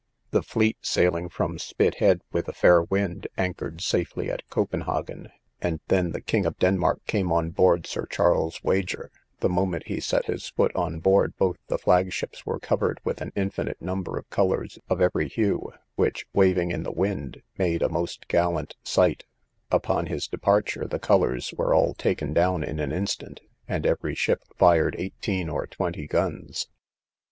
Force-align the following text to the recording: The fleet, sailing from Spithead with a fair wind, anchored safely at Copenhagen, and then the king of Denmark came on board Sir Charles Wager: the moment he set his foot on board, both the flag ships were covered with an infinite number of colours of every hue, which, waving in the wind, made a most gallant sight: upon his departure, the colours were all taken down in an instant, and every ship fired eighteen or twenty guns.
The 0.31 0.41
fleet, 0.41 0.77
sailing 0.81 1.29
from 1.29 1.59
Spithead 1.59 2.21
with 2.31 2.47
a 2.47 2.53
fair 2.53 2.81
wind, 2.81 3.27
anchored 3.37 3.81
safely 3.81 4.31
at 4.31 4.49
Copenhagen, 4.49 5.29
and 5.61 5.79
then 5.89 6.11
the 6.11 6.21
king 6.21 6.47
of 6.47 6.57
Denmark 6.57 7.05
came 7.05 7.31
on 7.31 7.51
board 7.51 7.85
Sir 7.85 8.07
Charles 8.07 8.59
Wager: 8.63 9.11
the 9.41 9.47
moment 9.47 9.85
he 9.85 9.99
set 9.99 10.25
his 10.25 10.49
foot 10.49 10.75
on 10.75 11.01
board, 11.01 11.35
both 11.37 11.57
the 11.67 11.77
flag 11.77 12.11
ships 12.13 12.47
were 12.47 12.59
covered 12.59 12.99
with 13.03 13.21
an 13.21 13.31
infinite 13.35 13.79
number 13.79 14.17
of 14.17 14.27
colours 14.31 14.79
of 14.89 15.01
every 15.01 15.27
hue, 15.29 15.71
which, 15.97 16.25
waving 16.33 16.71
in 16.71 16.81
the 16.81 16.91
wind, 16.91 17.43
made 17.59 17.83
a 17.83 17.87
most 17.87 18.27
gallant 18.27 18.75
sight: 18.81 19.25
upon 19.69 20.07
his 20.07 20.27
departure, 20.27 20.87
the 20.87 20.97
colours 20.97 21.53
were 21.59 21.75
all 21.75 21.93
taken 21.93 22.33
down 22.33 22.63
in 22.63 22.79
an 22.79 22.91
instant, 22.91 23.39
and 23.67 23.85
every 23.85 24.15
ship 24.15 24.41
fired 24.57 24.95
eighteen 24.97 25.47
or 25.47 25.67
twenty 25.67 26.07
guns. 26.07 26.69